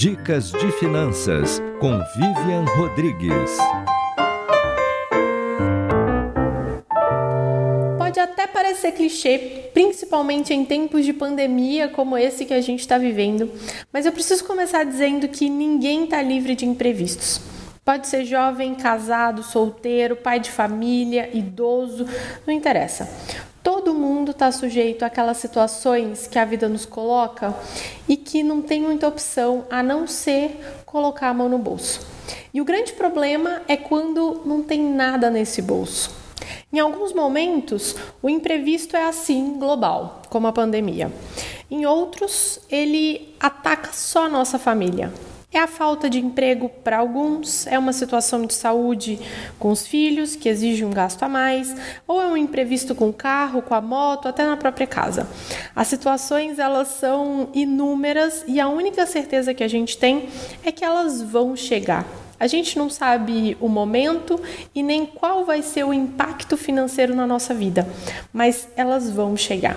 Dicas 0.00 0.50
de 0.50 0.72
Finanças 0.72 1.60
com 1.78 1.90
Vivian 2.16 2.64
Rodrigues. 2.74 3.58
Pode 7.98 8.18
até 8.18 8.46
parecer 8.46 8.92
clichê, 8.92 9.68
principalmente 9.74 10.54
em 10.54 10.64
tempos 10.64 11.04
de 11.04 11.12
pandemia 11.12 11.86
como 11.90 12.16
esse 12.16 12.46
que 12.46 12.54
a 12.54 12.62
gente 12.62 12.80
está 12.80 12.96
vivendo, 12.96 13.52
mas 13.92 14.06
eu 14.06 14.12
preciso 14.12 14.42
começar 14.46 14.84
dizendo 14.84 15.28
que 15.28 15.50
ninguém 15.50 16.04
está 16.04 16.22
livre 16.22 16.54
de 16.54 16.64
imprevistos. 16.64 17.38
Pode 17.84 18.06
ser 18.08 18.24
jovem, 18.24 18.74
casado, 18.74 19.42
solteiro, 19.42 20.16
pai 20.16 20.40
de 20.40 20.50
família, 20.50 21.28
idoso, 21.34 22.06
não 22.46 22.54
interessa. 22.54 23.06
Mundo 24.10 24.32
está 24.32 24.50
sujeito 24.50 25.04
àquelas 25.04 25.36
situações 25.36 26.26
que 26.26 26.38
a 26.38 26.44
vida 26.44 26.68
nos 26.68 26.84
coloca 26.84 27.54
e 28.08 28.16
que 28.16 28.42
não 28.42 28.60
tem 28.60 28.82
muita 28.82 29.06
opção 29.06 29.64
a 29.70 29.82
não 29.82 30.06
ser 30.06 30.60
colocar 30.84 31.28
a 31.28 31.34
mão 31.34 31.48
no 31.48 31.58
bolso. 31.58 32.06
E 32.52 32.60
o 32.60 32.64
grande 32.64 32.92
problema 32.92 33.62
é 33.68 33.76
quando 33.76 34.42
não 34.44 34.62
tem 34.62 34.82
nada 34.82 35.30
nesse 35.30 35.62
bolso. 35.62 36.10
Em 36.72 36.78
alguns 36.78 37.12
momentos, 37.12 37.94
o 38.20 38.28
imprevisto 38.28 38.96
é 38.96 39.04
assim 39.04 39.58
global, 39.58 40.22
como 40.28 40.46
a 40.46 40.52
pandemia. 40.52 41.12
Em 41.70 41.86
outros, 41.86 42.60
ele 42.70 43.34
ataca 43.38 43.92
só 43.92 44.26
a 44.26 44.28
nossa 44.28 44.58
família, 44.58 45.12
é 45.52 45.58
a 45.58 45.66
falta 45.66 46.08
de 46.08 46.18
emprego 46.18 46.68
para 46.68 46.98
alguns, 46.98 47.66
é 47.66 47.78
uma 47.78 47.92
situação 47.92 48.46
de 48.46 48.54
saúde 48.54 49.18
com 49.58 49.70
os 49.70 49.86
filhos 49.86 50.36
que 50.36 50.48
exige 50.48 50.84
um 50.84 50.90
gasto 50.90 51.22
a 51.24 51.28
mais, 51.28 51.74
ou 52.06 52.22
é 52.22 52.26
um 52.26 52.36
imprevisto 52.36 52.94
com 52.94 53.08
o 53.08 53.12
carro, 53.12 53.60
com 53.60 53.74
a 53.74 53.80
moto, 53.80 54.28
até 54.28 54.44
na 54.44 54.56
própria 54.56 54.86
casa. 54.86 55.28
As 55.74 55.88
situações 55.88 56.58
elas 56.58 56.88
são 56.88 57.48
inúmeras 57.52 58.44
e 58.46 58.60
a 58.60 58.68
única 58.68 59.04
certeza 59.06 59.52
que 59.52 59.64
a 59.64 59.68
gente 59.68 59.98
tem 59.98 60.28
é 60.64 60.70
que 60.70 60.84
elas 60.84 61.20
vão 61.20 61.56
chegar. 61.56 62.06
A 62.40 62.46
gente 62.46 62.78
não 62.78 62.88
sabe 62.88 63.54
o 63.60 63.68
momento 63.68 64.40
e 64.74 64.82
nem 64.82 65.04
qual 65.04 65.44
vai 65.44 65.60
ser 65.60 65.84
o 65.84 65.92
impacto 65.92 66.56
financeiro 66.56 67.14
na 67.14 67.26
nossa 67.26 67.52
vida, 67.52 67.86
mas 68.32 68.66
elas 68.74 69.10
vão 69.10 69.36
chegar. 69.36 69.76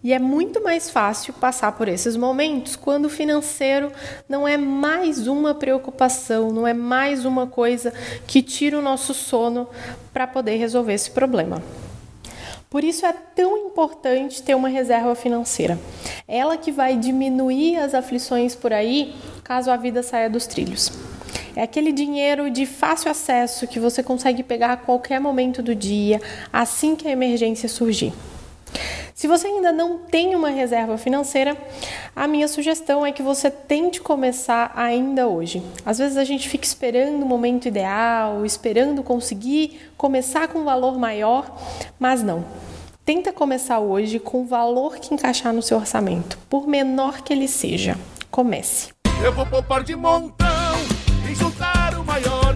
E 0.00 0.12
é 0.12 0.18
muito 0.20 0.62
mais 0.62 0.88
fácil 0.88 1.34
passar 1.34 1.72
por 1.72 1.88
esses 1.88 2.16
momentos 2.16 2.76
quando 2.76 3.06
o 3.06 3.10
financeiro 3.10 3.90
não 4.28 4.46
é 4.46 4.56
mais 4.56 5.26
uma 5.26 5.56
preocupação, 5.56 6.52
não 6.52 6.64
é 6.64 6.72
mais 6.72 7.24
uma 7.24 7.48
coisa 7.48 7.92
que 8.28 8.42
tira 8.42 8.78
o 8.78 8.82
nosso 8.82 9.12
sono 9.12 9.66
para 10.12 10.26
poder 10.26 10.56
resolver 10.56 10.92
esse 10.92 11.10
problema. 11.10 11.60
Por 12.70 12.84
isso 12.84 13.04
é 13.04 13.12
tão 13.12 13.56
importante 13.66 14.40
ter 14.40 14.54
uma 14.54 14.68
reserva 14.68 15.16
financeira. 15.16 15.76
Ela 16.28 16.56
que 16.56 16.70
vai 16.70 16.96
diminuir 16.96 17.76
as 17.76 17.92
aflições 17.92 18.54
por 18.54 18.72
aí 18.72 19.16
caso 19.42 19.68
a 19.70 19.76
vida 19.76 20.02
saia 20.02 20.30
dos 20.30 20.46
trilhos. 20.46 20.92
É 21.56 21.62
aquele 21.62 21.92
dinheiro 21.92 22.50
de 22.50 22.66
fácil 22.66 23.10
acesso 23.10 23.66
que 23.66 23.78
você 23.78 24.02
consegue 24.02 24.42
pegar 24.42 24.72
a 24.72 24.76
qualquer 24.76 25.20
momento 25.20 25.62
do 25.62 25.74
dia, 25.74 26.20
assim 26.52 26.96
que 26.96 27.06
a 27.06 27.12
emergência 27.12 27.68
surgir. 27.68 28.12
Se 29.14 29.28
você 29.28 29.46
ainda 29.46 29.70
não 29.70 29.98
tem 29.98 30.34
uma 30.34 30.50
reserva 30.50 30.98
financeira, 30.98 31.56
a 32.16 32.26
minha 32.26 32.48
sugestão 32.48 33.06
é 33.06 33.12
que 33.12 33.22
você 33.22 33.48
tente 33.48 34.00
começar 34.00 34.72
ainda 34.74 35.28
hoje. 35.28 35.62
Às 35.86 35.98
vezes 35.98 36.16
a 36.16 36.24
gente 36.24 36.48
fica 36.48 36.66
esperando 36.66 37.22
o 37.22 37.26
momento 37.26 37.68
ideal, 37.68 38.44
esperando 38.44 39.04
conseguir 39.04 39.80
começar 39.96 40.48
com 40.48 40.58
um 40.58 40.64
valor 40.64 40.98
maior, 40.98 41.56
mas 41.98 42.22
não. 42.22 42.44
Tenta 43.04 43.32
começar 43.32 43.78
hoje 43.78 44.18
com 44.18 44.42
o 44.42 44.46
valor 44.46 44.96
que 44.96 45.14
encaixar 45.14 45.52
no 45.52 45.62
seu 45.62 45.76
orçamento, 45.76 46.36
por 46.50 46.66
menor 46.66 47.20
que 47.20 47.32
ele 47.32 47.46
seja. 47.46 47.96
Comece. 48.30 48.88
Eu 49.22 49.32
vou 49.32 49.46
poupar 49.46 49.84
de 49.84 49.94
montão, 49.94 50.48
insultar 51.34 51.98
o 51.98 52.04
maior 52.04 52.54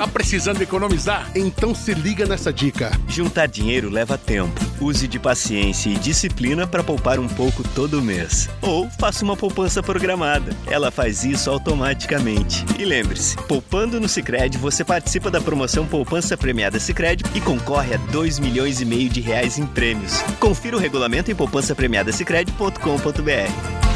Tá 0.00 0.08
precisando 0.08 0.62
economizar? 0.62 1.30
Então 1.34 1.74
se 1.74 1.92
liga 1.92 2.24
nessa 2.24 2.50
dica. 2.50 2.90
Juntar 3.06 3.46
dinheiro 3.46 3.90
leva 3.90 4.16
tempo. 4.16 4.58
Use 4.80 5.06
de 5.06 5.18
paciência 5.18 5.90
e 5.90 5.96
disciplina 5.96 6.66
para 6.66 6.82
poupar 6.82 7.18
um 7.18 7.28
pouco 7.28 7.62
todo 7.74 8.00
mês. 8.00 8.48
Ou 8.62 8.88
faça 8.98 9.22
uma 9.22 9.36
poupança 9.36 9.82
programada. 9.82 10.56
Ela 10.66 10.90
faz 10.90 11.22
isso 11.22 11.50
automaticamente. 11.50 12.64
E 12.78 12.84
lembre-se, 12.86 13.36
poupando 13.46 14.00
no 14.00 14.08
Sicredi 14.08 14.56
você 14.56 14.82
participa 14.82 15.30
da 15.30 15.38
promoção 15.38 15.86
Poupança 15.86 16.34
Premiada 16.34 16.80
Sicredi 16.80 17.22
e 17.34 17.40
concorre 17.42 17.92
a 17.92 17.98
2 18.10 18.38
milhões 18.38 18.80
e 18.80 18.86
meio 18.86 19.10
de 19.10 19.20
reais 19.20 19.58
em 19.58 19.66
prêmios. 19.66 20.22
Confira 20.40 20.78
o 20.78 20.80
regulamento 20.80 21.30
em 21.30 21.34
poupançapremiadasicredi.com.br. 21.34 23.89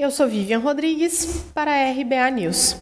Eu 0.00 0.10
sou 0.10 0.26
Vivian 0.26 0.60
Rodrigues 0.60 1.44
para 1.52 1.70
a 1.70 1.92
RBA 1.92 2.30
News. 2.30 2.74